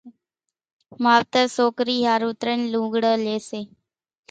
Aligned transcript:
ماوتر 1.03 1.45
سوڪري 1.57 1.97
ۿارُو 2.05 2.29
ترڃ 2.41 2.59
لوڳڙان 2.73 3.17
لئي 3.25 3.37
سي 3.49 3.61